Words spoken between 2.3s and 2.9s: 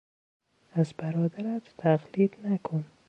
نکن!